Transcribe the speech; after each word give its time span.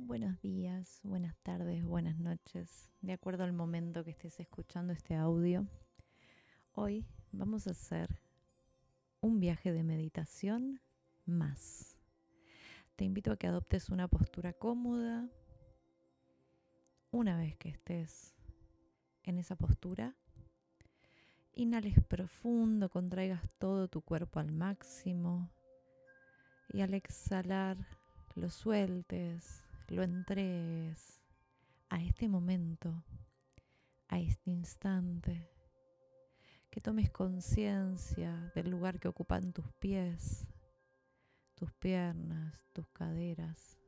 Buenos 0.00 0.40
días, 0.40 1.00
buenas 1.02 1.36
tardes, 1.42 1.84
buenas 1.84 2.18
noches, 2.18 2.88
de 3.00 3.12
acuerdo 3.12 3.42
al 3.42 3.52
momento 3.52 4.04
que 4.04 4.12
estés 4.12 4.38
escuchando 4.38 4.92
este 4.92 5.16
audio. 5.16 5.66
Hoy 6.72 7.04
vamos 7.32 7.66
a 7.66 7.72
hacer 7.72 8.20
un 9.20 9.40
viaje 9.40 9.72
de 9.72 9.82
meditación 9.82 10.80
más. 11.26 11.98
Te 12.94 13.04
invito 13.04 13.32
a 13.32 13.36
que 13.36 13.48
adoptes 13.48 13.88
una 13.88 14.06
postura 14.06 14.52
cómoda. 14.52 15.28
Una 17.10 17.36
vez 17.36 17.56
que 17.56 17.68
estés 17.68 18.36
en 19.24 19.36
esa 19.36 19.56
postura, 19.56 20.14
inhales 21.54 22.00
profundo, 22.04 22.88
contraigas 22.88 23.42
todo 23.58 23.88
tu 23.88 24.02
cuerpo 24.02 24.38
al 24.38 24.52
máximo 24.52 25.50
y 26.72 26.82
al 26.82 26.94
exhalar 26.94 27.76
lo 28.36 28.48
sueltes, 28.48 29.67
lo 29.88 30.02
entregues 30.02 31.20
a 31.88 32.02
este 32.02 32.28
momento, 32.28 33.04
a 34.08 34.18
este 34.20 34.50
instante, 34.50 35.48
que 36.70 36.80
tomes 36.80 37.10
conciencia 37.10 38.52
del 38.54 38.70
lugar 38.70 39.00
que 39.00 39.08
ocupan 39.08 39.52
tus 39.52 39.72
pies, 39.80 40.46
tus 41.54 41.72
piernas, 41.72 42.68
tus 42.72 42.86
caderas, 42.88 43.78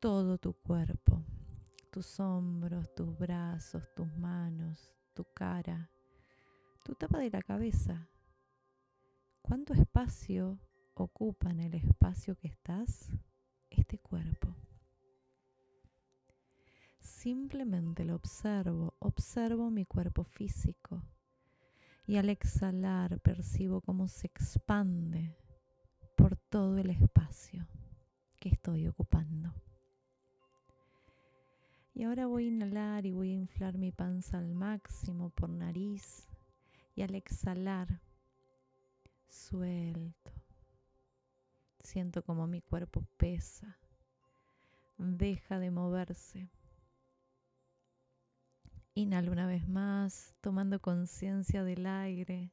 todo 0.00 0.38
tu 0.38 0.54
cuerpo, 0.54 1.22
tus 1.90 2.18
hombros, 2.18 2.94
tus 2.94 3.16
brazos, 3.18 3.84
tus 3.94 4.12
manos, 4.16 4.92
tu 5.12 5.24
cara, 5.34 5.90
tu 6.82 6.94
tapa 6.94 7.18
de 7.18 7.30
la 7.30 7.42
cabeza. 7.42 8.08
¿Cuánto 9.42 9.74
espacio 9.74 10.58
ocupa 10.94 11.50
en 11.50 11.60
el 11.60 11.74
espacio 11.74 12.36
que 12.36 12.48
estás 12.48 13.10
este 13.82 13.98
cuerpo? 13.98 14.54
Simplemente 17.00 18.04
lo 18.04 18.14
observo, 18.14 18.94
observo 19.00 19.70
mi 19.70 19.84
cuerpo 19.84 20.22
físico 20.22 21.02
y 22.06 22.16
al 22.16 22.28
exhalar 22.28 23.18
percibo 23.20 23.80
cómo 23.80 24.06
se 24.06 24.28
expande 24.28 25.36
por 26.16 26.36
todo 26.36 26.78
el 26.78 26.90
espacio 26.90 27.66
que 28.38 28.50
estoy 28.50 28.86
ocupando. 28.86 29.52
Y 31.94 32.04
ahora 32.04 32.26
voy 32.26 32.44
a 32.44 32.48
inhalar 32.48 33.04
y 33.04 33.12
voy 33.12 33.30
a 33.30 33.34
inflar 33.34 33.78
mi 33.78 33.90
panza 33.90 34.38
al 34.38 34.54
máximo 34.54 35.30
por 35.30 35.48
nariz 35.50 36.28
y 36.94 37.02
al 37.02 37.14
exhalar 37.16 38.00
suelto. 39.28 40.41
Siento 41.82 42.22
como 42.22 42.46
mi 42.46 42.60
cuerpo 42.60 43.04
pesa, 43.16 43.78
deja 44.98 45.58
de 45.58 45.70
moverse 45.70 46.50
Inhalo 48.94 49.32
una 49.32 49.46
vez 49.46 49.66
más, 49.66 50.34
tomando 50.42 50.78
conciencia 50.82 51.64
del 51.64 51.86
aire 51.86 52.52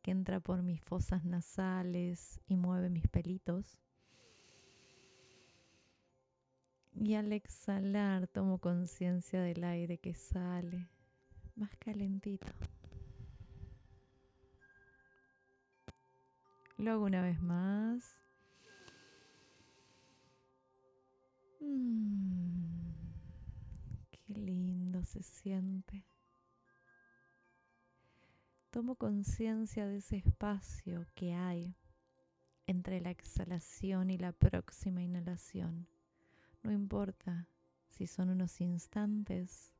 que 0.00 0.12
entra 0.12 0.38
por 0.38 0.62
mis 0.62 0.80
fosas 0.80 1.24
nasales 1.24 2.40
y 2.46 2.54
mueve 2.54 2.88
mis 2.88 3.08
pelitos. 3.08 3.80
Y 6.94 7.14
al 7.14 7.32
exhalar 7.32 8.28
tomo 8.28 8.58
conciencia 8.58 9.42
del 9.42 9.64
aire 9.64 9.98
que 9.98 10.14
sale 10.14 10.88
más 11.56 11.76
calentito. 11.78 12.46
Lo 16.78 16.92
hago 16.92 17.04
una 17.06 17.22
vez 17.22 17.42
más. 17.42 18.16
Mm, 21.66 22.92
qué 24.10 24.34
lindo 24.34 25.02
se 25.04 25.22
siente. 25.22 26.06
Tomo 28.70 28.94
conciencia 28.94 29.86
de 29.86 29.96
ese 29.96 30.18
espacio 30.18 31.06
que 31.14 31.32
hay 31.34 31.74
entre 32.66 33.00
la 33.00 33.10
exhalación 33.10 34.10
y 34.10 34.18
la 34.18 34.32
próxima 34.32 35.02
inhalación. 35.02 35.88
No 36.62 36.70
importa 36.70 37.48
si 37.88 38.06
son 38.06 38.30
unos 38.30 38.60
instantes 38.60 39.72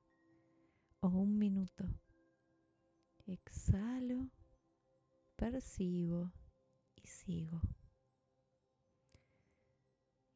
o 1.00 1.08
un 1.08 1.38
minuto. 1.38 1.84
Exhalo, 3.26 4.30
percibo 5.36 6.32
y 6.96 7.06
sigo. 7.06 7.60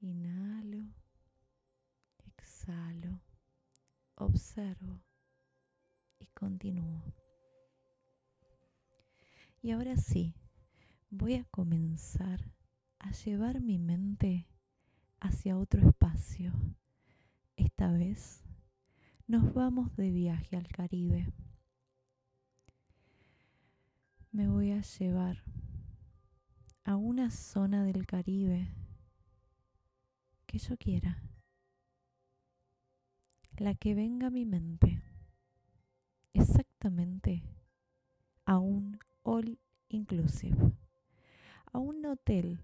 Inhalo, 0.01 0.87
exhalo 2.61 3.21
observo 4.17 5.01
y 6.19 6.27
continúo. 6.27 7.03
Y 9.63 9.71
ahora 9.71 9.97
sí, 9.97 10.35
voy 11.09 11.37
a 11.37 11.45
comenzar 11.45 12.53
a 12.99 13.13
llevar 13.13 13.63
mi 13.63 13.79
mente 13.79 14.47
hacia 15.21 15.57
otro 15.57 15.89
espacio. 15.89 16.53
Esta 17.57 17.91
vez 17.93 18.43
nos 19.27 19.55
vamos 19.55 19.97
de 19.97 20.11
viaje 20.11 20.57
al 20.57 20.69
Caribe. 20.69 21.33
Me 24.33 24.49
voy 24.49 24.73
a 24.73 24.83
llevar 24.83 25.43
a 26.85 26.97
una 26.97 27.31
zona 27.31 27.85
del 27.85 28.07
Caribe 28.07 28.69
que 30.47 30.59
yo 30.59 30.77
quiera 30.77 31.30
la 33.61 33.75
que 33.75 33.95
venga 33.95 34.29
a 34.29 34.31
mi 34.31 34.47
mente, 34.47 35.03
exactamente. 36.33 37.45
A 38.47 38.59
un 38.59 38.99
all 39.23 39.59
inclusive, 39.91 40.73
a 41.71 41.79
un 41.79 42.07
hotel 42.07 42.59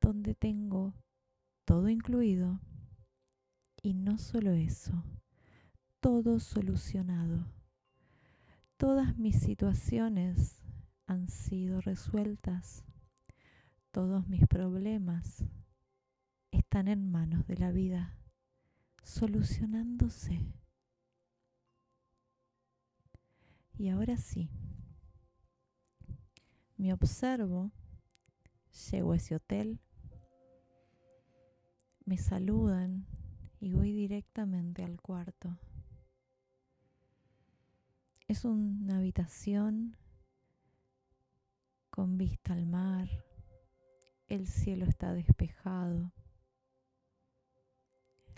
donde 0.00 0.34
tengo 0.34 0.94
todo 1.64 1.88
incluido 1.88 2.60
y 3.82 3.94
no 3.94 4.18
solo 4.18 4.50
eso, 4.50 5.04
todo 6.00 6.40
solucionado. 6.40 7.46
Todas 8.78 9.16
mis 9.16 9.38
situaciones 9.38 10.64
han 11.06 11.28
sido 11.28 11.80
resueltas, 11.80 12.84
todos 13.92 14.26
mis 14.26 14.44
problemas 14.48 15.44
están 16.50 16.88
en 16.88 17.08
manos 17.12 17.46
de 17.46 17.58
la 17.58 17.70
vida 17.70 18.18
solucionándose. 19.02 20.40
Y 23.78 23.88
ahora 23.88 24.16
sí, 24.16 24.48
me 26.76 26.92
observo, 26.92 27.72
llego 28.90 29.12
a 29.12 29.16
ese 29.16 29.34
hotel, 29.34 29.80
me 32.04 32.16
saludan 32.18 33.06
y 33.60 33.72
voy 33.72 33.92
directamente 33.92 34.84
al 34.84 35.00
cuarto. 35.00 35.58
Es 38.28 38.44
una 38.44 38.98
habitación 38.98 39.96
con 41.90 42.16
vista 42.16 42.52
al 42.52 42.66
mar, 42.66 43.08
el 44.28 44.46
cielo 44.46 44.86
está 44.86 45.12
despejado. 45.12 46.12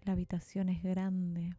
La 0.04 0.12
habitación 0.12 0.68
es 0.68 0.82
grande. 0.82 1.56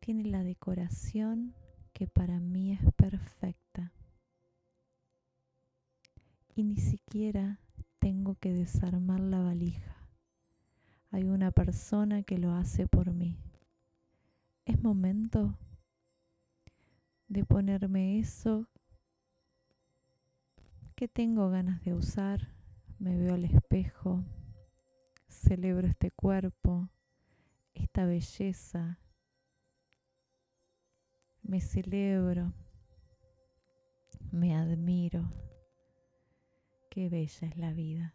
Tiene 0.00 0.24
la 0.24 0.42
decoración 0.42 1.54
que 1.92 2.08
para 2.08 2.40
mí 2.40 2.72
es 2.72 2.80
perfecta. 2.96 3.92
Y 6.54 6.64
ni 6.64 6.78
siquiera 6.78 7.60
tengo 7.98 8.34
que 8.36 8.54
desarmar 8.54 9.20
la 9.20 9.40
valija. 9.40 9.96
Hay 11.10 11.24
una 11.24 11.50
persona 11.50 12.22
que 12.22 12.38
lo 12.38 12.52
hace 12.52 12.86
por 12.86 13.12
mí. 13.12 13.36
Es 14.64 14.82
momento 14.82 15.58
de 17.28 17.44
ponerme 17.44 18.18
eso 18.18 18.66
que 20.94 21.08
tengo 21.08 21.50
ganas 21.50 21.84
de 21.84 21.92
usar. 21.92 22.48
Me 22.98 23.18
veo 23.18 23.34
al 23.34 23.44
espejo, 23.44 24.24
celebro 25.42 25.88
este 25.88 26.10
cuerpo, 26.12 26.88
esta 27.74 28.06
belleza, 28.06 29.00
me 31.42 31.60
celebro, 31.60 32.52
me 34.30 34.54
admiro. 34.54 35.32
Qué 36.90 37.08
bella 37.08 37.48
es 37.48 37.56
la 37.56 37.72
vida, 37.72 38.14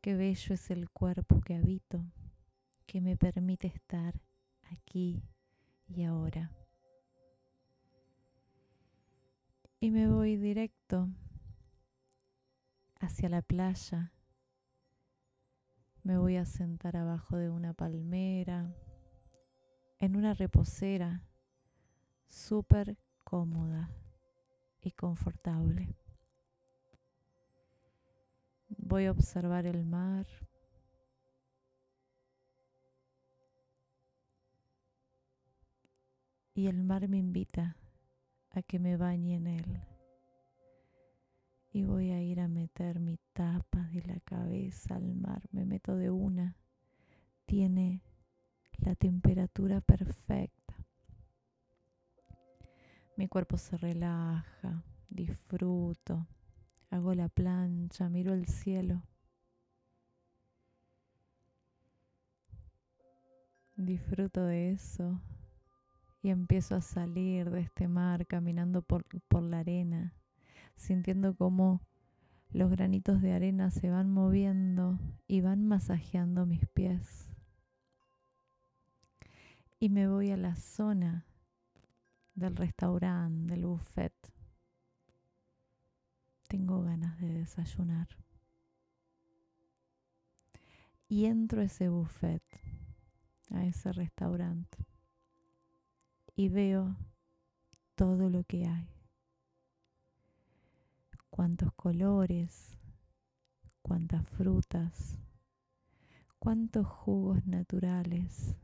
qué 0.00 0.14
bello 0.14 0.54
es 0.54 0.70
el 0.70 0.90
cuerpo 0.90 1.40
que 1.40 1.54
habito, 1.54 2.04
que 2.86 3.00
me 3.00 3.16
permite 3.16 3.68
estar 3.68 4.20
aquí 4.70 5.22
y 5.88 6.02
ahora. 6.02 6.50
Y 9.80 9.90
me 9.90 10.08
voy 10.08 10.36
directo 10.36 11.08
hacia 13.00 13.28
la 13.28 13.42
playa 13.42 14.12
Me 16.02 16.18
voy 16.18 16.36
a 16.36 16.44
sentar 16.44 16.96
abajo 16.96 17.36
de 17.36 17.48
una 17.48 17.74
palmera, 17.74 18.74
en 20.00 20.16
una 20.16 20.34
reposera 20.34 21.22
súper 22.26 22.98
cómoda 23.22 23.88
y 24.80 24.90
confortable. 24.90 25.94
Voy 28.68 29.04
a 29.04 29.12
observar 29.12 29.64
el 29.66 29.84
mar. 29.84 30.26
Y 36.54 36.66
el 36.66 36.82
mar 36.82 37.08
me 37.08 37.18
invita 37.18 37.76
a 38.50 38.62
que 38.62 38.80
me 38.80 38.96
bañe 38.96 39.36
en 39.36 39.46
él. 39.46 39.91
Y 41.72 41.84
voy 41.84 42.10
a 42.10 42.22
ir 42.22 42.40
a 42.40 42.48
meter 42.48 43.00
mi 43.00 43.18
tapa 43.32 43.88
de 43.92 44.02
la 44.02 44.20
cabeza 44.20 44.96
al 44.96 45.14
mar. 45.14 45.48
Me 45.52 45.64
meto 45.64 45.96
de 45.96 46.10
una. 46.10 46.56
Tiene 47.46 48.02
la 48.78 48.94
temperatura 48.94 49.80
perfecta. 49.80 50.76
Mi 53.16 53.28
cuerpo 53.28 53.56
se 53.56 53.76
relaja, 53.76 54.84
disfruto, 55.08 56.26
hago 56.90 57.14
la 57.14 57.28
plancha, 57.28 58.08
miro 58.08 58.32
el 58.32 58.46
cielo. 58.46 59.02
Disfruto 63.76 64.44
de 64.44 64.72
eso 64.72 65.20
y 66.22 66.30
empiezo 66.30 66.74
a 66.74 66.80
salir 66.80 67.50
de 67.50 67.60
este 67.60 67.88
mar 67.88 68.26
caminando 68.26 68.82
por, 68.82 69.04
por 69.28 69.42
la 69.42 69.60
arena, 69.60 70.14
sintiendo 70.76 71.34
como 71.34 71.82
los 72.50 72.70
granitos 72.70 73.22
de 73.22 73.32
arena 73.32 73.70
se 73.70 73.90
van 73.90 74.10
moviendo 74.10 74.98
y 75.26 75.40
van 75.40 75.64
masajeando 75.64 76.44
mis 76.44 76.66
pies. 76.68 77.28
Y 79.78 79.88
me 79.88 80.06
voy 80.06 80.30
a 80.30 80.36
la 80.36 80.54
zona 80.54 81.24
del 82.34 82.56
restaurante, 82.56 83.54
del 83.54 83.66
buffet. 83.66 84.12
Tengo 86.48 86.82
ganas 86.82 87.18
de 87.20 87.32
desayunar. 87.32 88.08
Y 91.08 91.26
entro 91.26 91.62
a 91.62 91.64
ese 91.64 91.88
buffet, 91.88 92.42
a 93.50 93.64
ese 93.64 93.92
restaurante, 93.92 94.78
y 96.34 96.48
veo 96.48 96.96
todo 97.94 98.30
lo 98.30 98.44
que 98.44 98.66
hay. 98.66 99.01
Cuántos 101.32 101.72
colores, 101.72 102.76
cuántas 103.82 104.28
frutas, 104.28 105.18
cuántos 106.38 106.86
jugos 106.86 107.44
naturales 107.46 108.56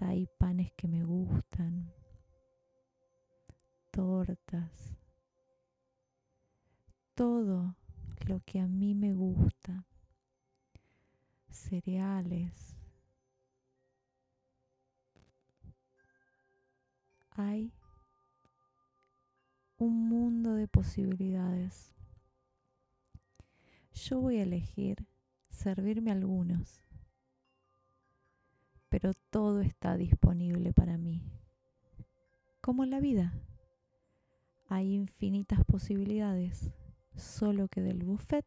hay 0.00 0.28
panes 0.38 0.72
que 0.72 0.86
me 0.86 1.02
gustan, 1.02 1.92
tortas, 3.90 4.96
todo 7.14 7.74
lo 8.26 8.40
que 8.44 8.60
a 8.60 8.68
mí 8.68 8.94
me 8.94 9.12
gusta, 9.12 9.84
cereales. 11.50 12.76
Hay 17.30 17.72
un 19.78 20.08
mundo 20.08 20.54
de 20.54 20.68
posibilidades. 20.68 21.92
Yo 23.94 24.20
voy 24.20 24.36
a 24.36 24.42
elegir 24.42 25.06
servirme 25.48 26.12
algunos 26.12 26.82
pero 28.88 29.12
todo 29.30 29.60
está 29.60 29.96
disponible 29.96 30.72
para 30.72 30.96
mí. 30.96 31.22
Como 32.60 32.84
en 32.84 32.90
la 32.90 33.00
vida, 33.00 33.34
hay 34.66 34.94
infinitas 34.94 35.64
posibilidades, 35.64 36.70
solo 37.16 37.68
que 37.68 37.80
del 37.80 38.04
buffet 38.04 38.46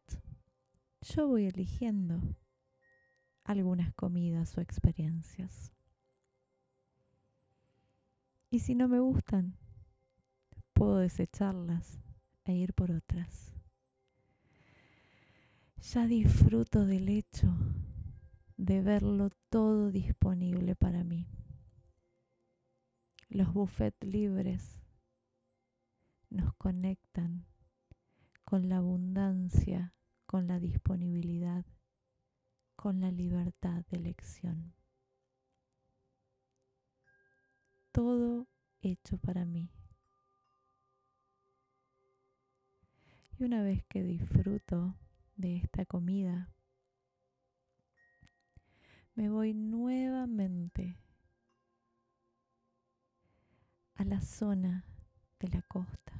yo 1.00 1.26
voy 1.26 1.46
eligiendo 1.46 2.20
algunas 3.44 3.92
comidas 3.94 4.56
o 4.56 4.60
experiencias. 4.60 5.72
Y 8.50 8.60
si 8.60 8.74
no 8.74 8.86
me 8.86 9.00
gustan, 9.00 9.56
puedo 10.82 10.96
desecharlas 10.96 12.00
e 12.44 12.54
ir 12.54 12.74
por 12.74 12.90
otras. 12.90 13.54
Ya 15.78 16.08
disfruto 16.08 16.86
del 16.86 17.08
hecho 17.08 17.54
de 18.56 18.82
verlo 18.82 19.30
todo 19.48 19.92
disponible 19.92 20.74
para 20.74 21.04
mí. 21.04 21.28
Los 23.28 23.54
buffets 23.54 24.04
libres 24.04 24.82
nos 26.30 26.52
conectan 26.54 27.46
con 28.44 28.68
la 28.68 28.78
abundancia, 28.78 29.94
con 30.26 30.48
la 30.48 30.58
disponibilidad, 30.58 31.64
con 32.74 32.98
la 32.98 33.12
libertad 33.12 33.84
de 33.88 33.98
elección. 33.98 34.74
Todo 37.92 38.48
hecho 38.80 39.16
para 39.18 39.44
mí. 39.44 39.70
Y 43.42 43.44
una 43.44 43.60
vez 43.60 43.82
que 43.86 44.04
disfruto 44.04 44.94
de 45.34 45.56
esta 45.56 45.84
comida, 45.84 46.54
me 49.16 49.30
voy 49.30 49.52
nuevamente 49.52 50.96
a 53.96 54.04
la 54.04 54.20
zona 54.20 54.84
de 55.40 55.48
la 55.48 55.62
costa, 55.62 56.12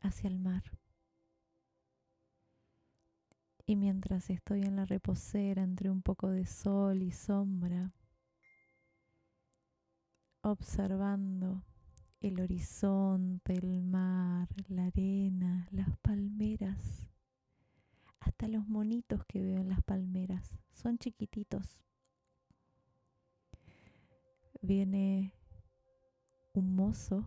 hacia 0.00 0.26
el 0.26 0.40
mar. 0.40 0.64
Y 3.64 3.76
mientras 3.76 4.28
estoy 4.28 4.62
en 4.62 4.74
la 4.74 4.86
reposera 4.86 5.62
entre 5.62 5.88
un 5.88 6.02
poco 6.02 6.30
de 6.30 6.46
sol 6.46 7.00
y 7.00 7.12
sombra, 7.12 7.92
observando 10.40 11.62
el 12.20 12.40
horizonte, 12.40 13.54
el 13.54 13.82
mar, 13.82 14.48
la 14.68 14.86
arena, 14.86 15.68
las 15.70 15.96
palmeras, 15.98 17.08
hasta 18.20 18.48
los 18.48 18.66
monitos 18.68 19.24
que 19.26 19.40
veo 19.40 19.58
en 19.58 19.68
las 19.68 19.82
palmeras 19.84 20.58
son 20.72 20.98
chiquititos. 20.98 21.80
Viene 24.62 25.32
un 26.54 26.74
mozo 26.74 27.24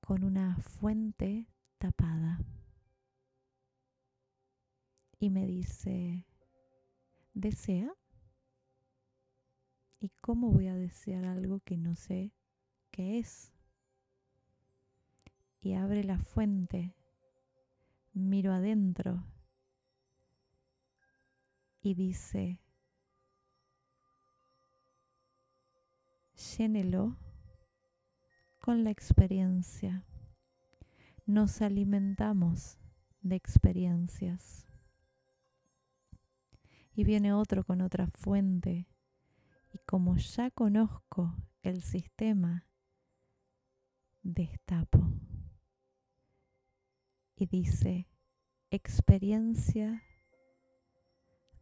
con 0.00 0.24
una 0.24 0.56
fuente 0.56 1.46
tapada 1.78 2.40
y 5.20 5.30
me 5.30 5.46
dice, 5.46 6.24
¿desea? 7.34 7.94
¿Y 10.00 10.10
cómo 10.20 10.50
voy 10.50 10.68
a 10.68 10.74
desear 10.74 11.24
algo 11.24 11.60
que 11.60 11.76
no 11.76 11.96
sé 11.96 12.32
qué 12.90 13.18
es? 13.18 13.52
Y 15.60 15.74
abre 15.74 16.04
la 16.04 16.18
fuente 16.18 16.94
miro 18.18 18.52
adentro 18.52 19.24
y 21.80 21.94
dice, 21.94 22.58
llénelo 26.34 27.16
con 28.58 28.84
la 28.84 28.90
experiencia. 28.90 30.04
Nos 31.24 31.62
alimentamos 31.62 32.78
de 33.20 33.36
experiencias. 33.36 34.66
Y 36.94 37.04
viene 37.04 37.32
otro 37.32 37.64
con 37.64 37.80
otra 37.80 38.08
fuente. 38.08 38.86
Y 39.72 39.78
como 39.86 40.16
ya 40.16 40.50
conozco 40.50 41.34
el 41.62 41.82
sistema, 41.82 42.66
destapo 44.22 45.12
y 47.36 47.46
dice 47.46 48.08
experiencia 48.70 50.02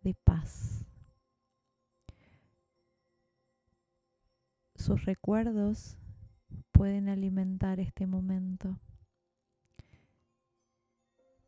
de 0.02 0.14
paz. 0.14 0.84
Sus 4.74 5.04
recuerdos 5.04 5.98
pueden 6.72 7.08
alimentar 7.08 7.80
este 7.80 8.06
momento 8.06 8.78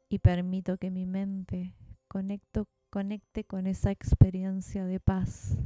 y 0.09 0.19
permito 0.19 0.79
que 0.79 0.91
mi 0.91 1.07
mente 1.07 1.75
conecte 2.09 3.45
con 3.45 3.67
esa 3.67 3.91
experiencia 3.91 4.85
de 4.87 4.99
paz. 5.01 5.57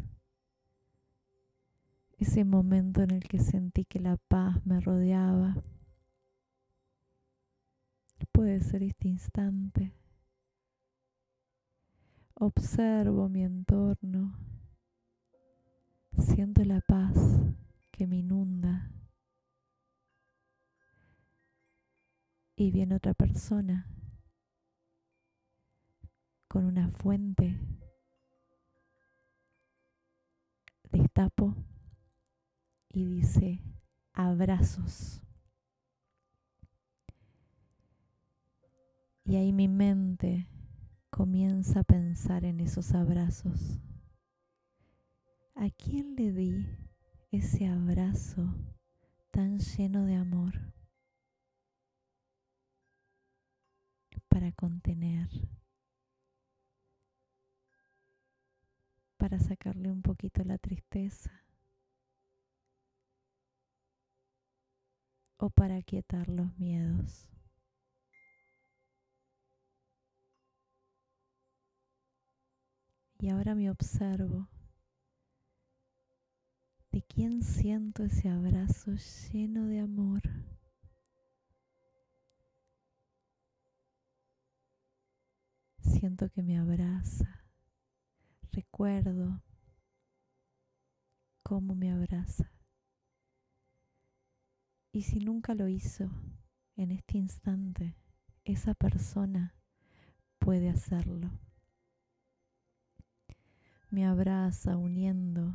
Ese 2.23 2.45
momento 2.45 3.03
en 3.03 3.11
el 3.11 3.25
que 3.25 3.41
sentí 3.41 3.85
que 3.85 3.99
la 3.99 4.17
paz 4.17 4.65
me 4.65 4.79
rodeaba 4.79 5.57
puede 8.31 8.61
ser 8.61 8.85
este 8.85 9.09
instante. 9.09 9.93
Observo 12.35 13.29
mi 13.29 13.43
entorno, 13.43 14.39
siento 16.17 16.65
la 16.65 16.81
paz 16.81 17.17
que 17.91 18.07
me 18.07 18.19
inunda 18.19 18.89
y 22.55 22.71
viene 22.71 22.95
otra 22.95 23.15
persona 23.15 23.89
con 26.47 26.67
una 26.67 26.89
fuente. 26.89 27.59
Destapo 30.93 31.57
y 32.93 33.07
dice 33.07 33.61
abrazos. 34.13 35.23
Y 39.25 39.37
ahí 39.37 39.53
mi 39.53 39.69
mente 39.69 40.49
comienza 41.11 41.81
a 41.81 41.85
pensar 41.85 42.45
en 42.45 42.61
esos 42.61 42.93
abrazos. 42.93 43.81
¿A 45.55 45.71
quién 45.71 46.17
le 46.17 46.33
di 46.33 46.67
ese 47.31 47.67
abrazo 47.67 48.55
tan 49.31 49.59
lleno 49.59 50.05
de 50.05 50.17
amor 50.17 50.53
para 54.29 54.51
contener, 54.53 55.29
para 59.19 59.39
sacarle 59.39 59.91
un 59.91 60.03
poquito 60.03 60.43
la 60.43 60.59
tristeza 60.59 61.42
o 65.43 65.51
para 65.51 65.83
quietar 65.83 66.29
los 66.29 66.57
miedos? 66.57 67.29
Y 73.19 73.29
ahora 73.29 73.57
me 73.57 73.69
observo. 73.69 74.49
¿De 76.93 77.03
quién 77.03 77.43
siento 77.43 78.05
ese 78.05 78.29
abrazo 78.29 78.93
lleno 79.33 79.67
de 79.67 79.81
amor? 79.81 80.23
Siento 85.81 86.31
que 86.31 86.43
me 86.43 86.57
abraza. 86.57 87.45
Recuerdo 88.53 89.43
cómo 91.43 91.75
me 91.75 91.91
abraza. 91.91 92.53
Y 94.93 95.03
si 95.03 95.19
nunca 95.19 95.55
lo 95.55 95.69
hizo 95.69 96.11
en 96.77 96.93
este 96.93 97.19
instante, 97.19 97.97
esa 98.45 98.75
persona 98.75 99.55
puede 100.39 100.69
hacerlo 100.69 101.31
me 103.93 104.07
abraza 104.07 104.79
uniendo 104.79 105.55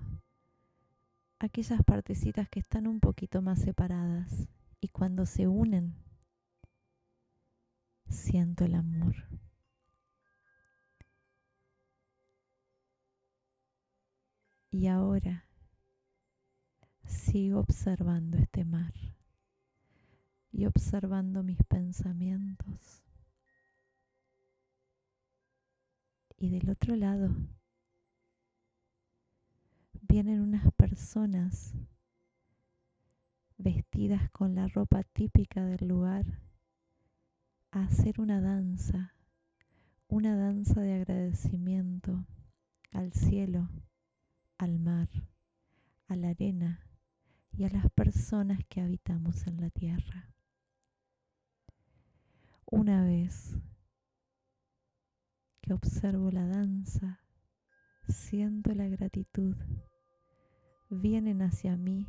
aquellas 1.39 1.83
partecitas 1.83 2.47
que 2.47 2.59
están 2.59 2.85
un 2.85 2.99
poquito 2.99 3.41
más 3.41 3.59
separadas 3.59 4.47
y 4.79 4.89
cuando 4.89 5.25
se 5.25 5.47
unen 5.47 5.95
siento 8.07 8.65
el 8.65 8.75
amor. 8.75 9.15
Y 14.69 14.85
ahora 14.85 15.47
sigo 17.05 17.59
observando 17.59 18.37
este 18.37 18.65
mar 18.65 18.93
y 20.51 20.65
observando 20.65 21.43
mis 21.43 21.61
pensamientos. 21.63 23.03
Y 26.37 26.49
del 26.49 26.69
otro 26.69 26.95
lado 26.95 27.35
vienen 30.01 30.41
unas 30.41 30.71
personas 30.73 31.73
vestidas 33.57 34.29
con 34.31 34.55
la 34.55 34.67
ropa 34.67 35.03
típica 35.03 35.65
del 35.65 35.87
lugar 35.87 36.25
a 37.71 37.83
hacer 37.83 38.21
una 38.21 38.39
danza, 38.39 39.15
una 40.07 40.35
danza 40.35 40.81
de 40.81 40.93
agradecimiento 40.93 42.25
al 42.91 43.13
cielo, 43.13 43.69
al 44.57 44.79
mar, 44.79 45.09
a 46.07 46.15
la 46.15 46.29
arena 46.29 46.87
y 47.51 47.65
a 47.65 47.69
las 47.69 47.89
personas 47.91 48.59
que 48.69 48.81
habitamos 48.81 49.45
en 49.47 49.59
la 49.59 49.69
tierra. 49.69 50.36
Una 52.69 53.01
vez 53.05 53.55
que 55.61 55.71
observo 55.71 56.31
la 56.31 56.45
danza, 56.45 57.21
siento 58.09 58.75
la 58.75 58.89
gratitud 58.89 59.55
vienen 60.89 61.43
hacia 61.43 61.77
mí 61.77 62.05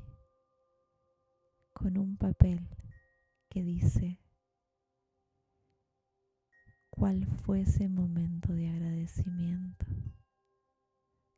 con 1.72 1.96
un 1.96 2.16
papel 2.16 2.68
que 3.48 3.62
dice 3.62 4.18
cuál 6.90 7.24
fue 7.24 7.60
ese 7.60 7.88
momento 7.88 8.52
de 8.52 8.68
agradecimiento 8.68 9.86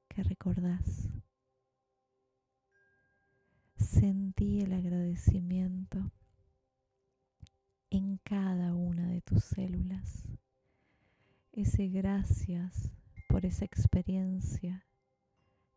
que 0.08 0.22
recordás. 0.22 1.10
Sentí 3.76 4.62
el 4.62 4.72
agradecimiento 4.72 6.10
en 7.90 8.18
cada 8.18 8.74
una 8.74 9.08
de 9.08 9.20
tus 9.20 9.44
células. 9.44 10.24
Ese 11.52 11.88
gracias 11.88 12.90
por 13.28 13.44
esa 13.44 13.64
experiencia 13.64 14.86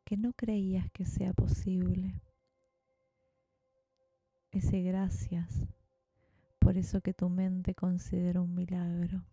que 0.05 0.17
no 0.17 0.34
creías 0.34 0.91
que 0.91 1.05
sea 1.05 1.34
posible. 1.34 2.22
Ese 4.51 4.82
gracias 4.82 5.67
por 6.60 6.77
eso 6.77 7.01
que 7.01 7.13
tu 7.13 7.29
mente 7.29 7.74
considera 7.74 8.41
un 8.41 8.53
milagro. 8.53 9.25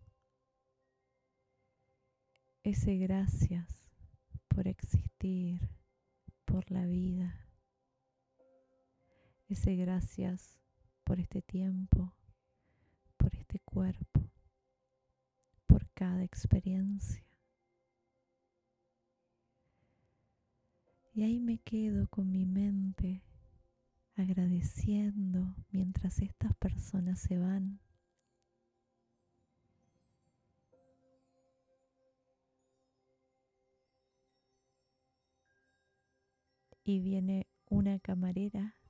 Ese 2.63 2.97
gracias 2.97 3.89
por 4.47 4.67
existir, 4.67 5.69
por 6.45 6.69
la 6.71 6.85
vida. 6.85 7.47
Ese 9.47 9.75
gracias 9.75 10.59
por 11.03 11.19
este 11.19 11.41
tiempo, 11.41 12.13
cuerpo, 13.71 14.29
por 15.65 15.87
cada 15.93 16.23
experiencia. 16.23 17.23
Y 21.13 21.23
ahí 21.23 21.39
me 21.39 21.57
quedo 21.59 22.07
con 22.07 22.31
mi 22.31 22.45
mente 22.45 23.23
agradeciendo 24.15 25.55
mientras 25.69 26.19
estas 26.19 26.53
personas 26.55 27.19
se 27.19 27.37
van. 27.37 27.79
Y 36.83 36.99
viene 36.99 37.47
una 37.69 37.99
camarera 37.99 38.80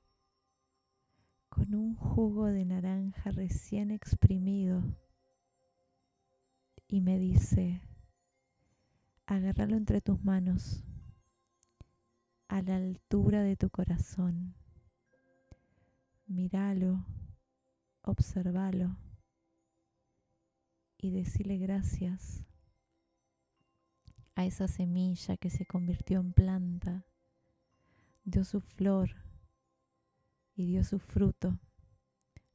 con 1.52 1.74
un 1.74 1.94
jugo 1.94 2.46
de 2.46 2.64
naranja 2.64 3.30
recién 3.30 3.90
exprimido 3.90 4.82
y 6.88 7.02
me 7.02 7.18
dice, 7.18 7.82
agárralo 9.26 9.76
entre 9.76 10.00
tus 10.00 10.24
manos 10.24 10.82
a 12.48 12.62
la 12.62 12.76
altura 12.76 13.42
de 13.42 13.56
tu 13.56 13.68
corazón. 13.68 14.54
Míralo, 16.24 17.04
observalo 18.00 18.96
y 20.96 21.10
decile 21.10 21.58
gracias 21.58 22.46
a 24.36 24.46
esa 24.46 24.68
semilla 24.68 25.36
que 25.36 25.50
se 25.50 25.66
convirtió 25.66 26.18
en 26.20 26.32
planta, 26.32 27.04
dio 28.24 28.42
su 28.42 28.62
flor 28.62 29.31
y 30.54 30.66
dio 30.66 30.84
su 30.84 30.98
fruto, 30.98 31.58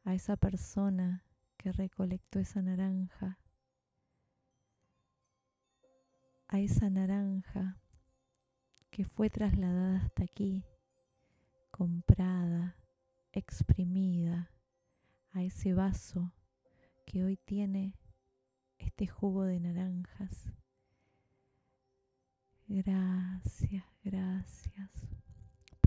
a 0.03 0.13
esa 0.13 0.37
persona 0.37 1.25
que 1.57 1.71
recolectó 1.71 2.39
esa 2.39 2.61
naranja, 2.61 3.39
a 6.47 6.59
esa 6.59 6.89
naranja 6.89 7.81
que 8.89 9.03
fue 9.03 9.29
trasladada 9.29 9.97
hasta 9.97 10.23
aquí, 10.23 10.63
comprada, 11.71 12.77
exprimida 13.31 14.51
a 15.31 15.43
ese 15.43 15.73
vaso 15.73 16.33
que 17.05 17.23
hoy 17.23 17.37
tiene 17.37 17.95
este 18.77 19.07
jugo 19.07 19.43
de 19.43 19.59
naranjas. 19.59 20.51
Gracias, 22.67 23.85
gracias 24.03 25.26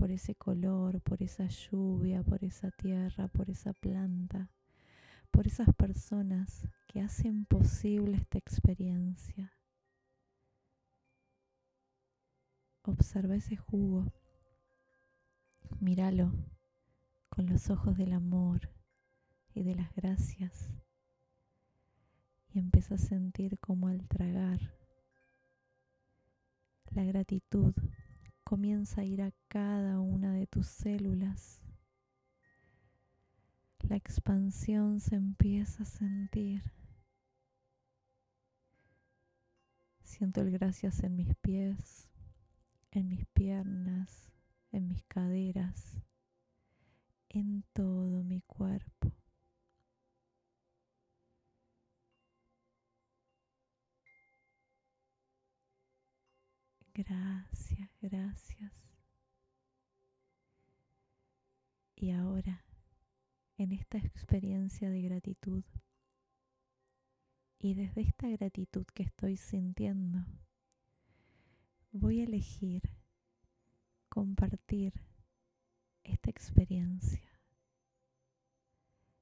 por 0.01 0.09
ese 0.09 0.33
color, 0.33 0.99
por 1.01 1.21
esa 1.21 1.45
lluvia, 1.45 2.23
por 2.23 2.43
esa 2.43 2.71
tierra, 2.71 3.27
por 3.27 3.51
esa 3.51 3.71
planta, 3.71 4.49
por 5.29 5.45
esas 5.45 5.71
personas 5.75 6.67
que 6.87 7.01
hacen 7.01 7.45
posible 7.45 8.17
esta 8.17 8.39
experiencia. 8.39 9.53
Observa 12.81 13.35
ese 13.35 13.57
jugo, 13.57 14.11
míralo 15.79 16.33
con 17.29 17.45
los 17.45 17.69
ojos 17.69 17.95
del 17.95 18.13
amor 18.13 18.71
y 19.53 19.61
de 19.61 19.75
las 19.75 19.93
gracias 19.93 20.71
y 22.51 22.57
empieza 22.57 22.95
a 22.95 22.97
sentir 22.97 23.59
como 23.59 23.87
al 23.87 24.07
tragar 24.07 24.73
la 26.89 27.03
gratitud 27.03 27.75
comienza 28.51 28.99
a 28.99 29.05
ir 29.05 29.21
a 29.21 29.31
cada 29.47 30.01
una 30.01 30.33
de 30.33 30.45
tus 30.45 30.67
células. 30.67 31.61
La 33.87 33.95
expansión 33.95 34.99
se 34.99 35.15
empieza 35.15 35.83
a 35.83 35.85
sentir. 35.85 36.61
Siento 40.03 40.41
el 40.41 40.51
gracias 40.51 41.01
en 41.01 41.15
mis 41.15 41.33
pies, 41.35 42.09
en 42.91 43.07
mis 43.07 43.25
piernas, 43.27 44.33
en 44.73 44.89
mis 44.89 45.01
caderas, 45.05 46.01
en 47.29 47.63
todo 47.71 48.21
mi 48.21 48.41
cuerpo. 48.41 49.13
Gracias, 57.03 57.89
gracias. 57.99 58.71
Y 61.95 62.11
ahora, 62.11 62.63
en 63.57 63.71
esta 63.71 63.97
experiencia 63.97 64.87
de 64.91 65.01
gratitud, 65.01 65.63
y 67.57 67.73
desde 67.73 68.01
esta 68.01 68.27
gratitud 68.27 68.85
que 68.93 69.01
estoy 69.01 69.37
sintiendo, 69.37 70.19
voy 71.91 72.19
a 72.19 72.25
elegir 72.25 72.83
compartir 74.07 74.93
esta 76.03 76.29
experiencia. 76.29 77.39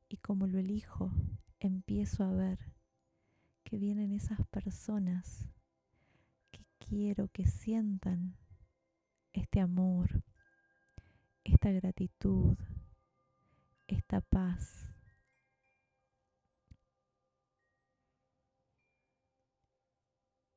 Y 0.09 0.17
como 0.17 0.47
lo 0.47 0.59
elijo, 0.59 1.13
empiezo 1.61 2.25
a 2.25 2.33
ver 2.33 2.59
que 3.63 3.77
vienen 3.77 4.11
esas 4.11 4.45
personas 4.47 5.49
quiero 6.89 7.27
que 7.27 7.45
sientan 7.45 8.35
este 9.31 9.59
amor, 9.59 10.23
esta 11.43 11.71
gratitud, 11.71 12.57
esta 13.85 14.21
paz. 14.21 14.89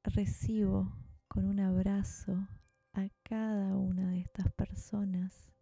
Recibo 0.04 0.96
con 1.28 1.44
un 1.44 1.60
abrazo 1.60 2.48
a 2.94 3.08
cada 3.22 3.76
una 3.76 4.10
de 4.10 4.20
estas 4.20 4.50
personas. 4.52 5.52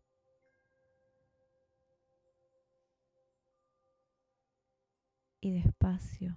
Y 5.41 5.51
despacio 5.51 6.37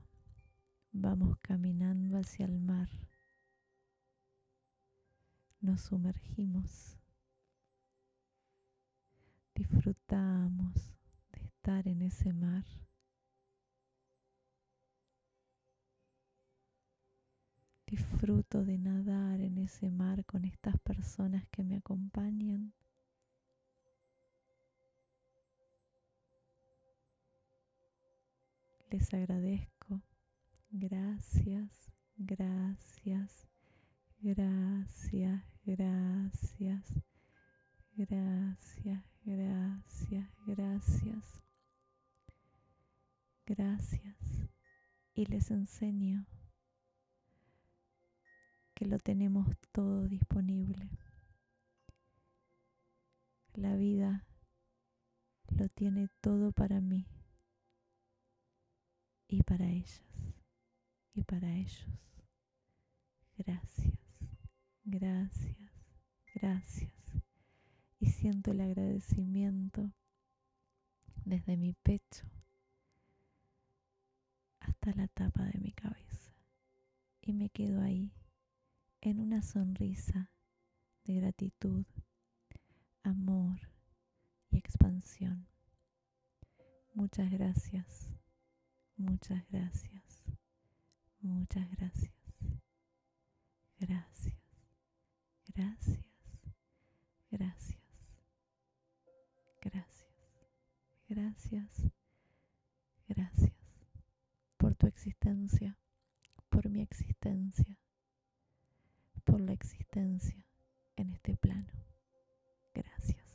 vamos 0.92 1.38
caminando 1.42 2.18
hacia 2.18 2.46
el 2.46 2.60
mar 2.60 2.90
nos 5.64 5.82
sumergimos, 5.82 7.00
disfrutamos 9.56 10.94
de 11.32 11.42
estar 11.42 11.88
en 11.88 12.02
ese 12.02 12.34
mar. 12.34 12.66
Disfruto 17.88 18.66
de 18.66 18.78
nadar 18.78 19.40
en 19.40 19.58
ese 19.58 19.90
mar 19.90 20.26
con 20.26 20.44
estas 20.46 20.78
personas 20.80 21.48
que 21.50 21.64
me 21.64 21.78
acompañan. 21.78 22.74
Les 28.90 29.14
agradezco. 29.14 30.02
Gracias, 30.72 31.92
gracias, 32.18 33.48
gracias, 34.20 35.53
Gracias, 35.66 37.02
gracias, 37.96 39.02
gracias, 39.24 40.30
gracias. 40.46 41.44
Gracias. 43.46 44.50
Y 45.14 45.26
les 45.26 45.52
enseño 45.52 46.26
que 48.74 48.86
lo 48.86 49.00
tenemos 49.00 49.48
todo 49.72 50.08
disponible. 50.08 50.90
La 53.54 53.76
vida 53.76 54.26
lo 55.50 55.70
tiene 55.70 56.10
todo 56.20 56.52
para 56.52 56.82
mí 56.82 57.08
y 59.28 59.44
para 59.44 59.66
ellas 59.68 60.02
y 61.14 61.24
para 61.24 61.54
ellos. 61.54 61.88
Gracias. 63.38 64.03
Gracias, 64.86 65.72
gracias. 66.36 66.92
Y 68.00 68.08
siento 68.08 68.52
el 68.52 68.60
agradecimiento 68.62 69.94
desde 71.24 71.56
mi 71.56 71.74
pecho 71.74 72.26
hasta 74.60 74.92
la 74.94 75.08
tapa 75.08 75.44
de 75.46 75.60
mi 75.60 75.72
cabeza. 75.72 76.34
Y 77.22 77.32
me 77.32 77.50
quedo 77.50 77.82
ahí 77.82 78.12
en 79.00 79.20
una 79.22 79.42
sonrisa 79.42 80.32
de 81.06 81.16
gratitud, 81.16 81.86
amor 83.04 83.60
y 84.50 84.58
expansión. 84.58 85.48
Muchas 86.94 87.32
gracias, 87.32 88.12
muchas 88.98 89.48
gracias, 89.50 90.26
muchas 91.22 91.70
gracias. 91.72 92.23
Por 106.50 106.70
mi 106.70 106.82
existencia, 106.82 107.78
por 109.24 109.42
la 109.42 109.52
existencia 109.52 110.46
en 110.96 111.10
este 111.10 111.36
plano. 111.36 111.74
Gracias. 112.74 113.26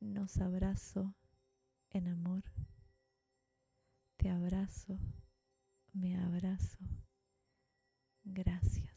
Nos 0.00 0.38
abrazo 0.38 1.14
en 1.90 2.08
amor. 2.08 2.44
Te 4.16 4.28
abrazo, 4.30 4.98
me 5.92 6.16
abrazo. 6.16 6.78
Gracias. 8.24 8.93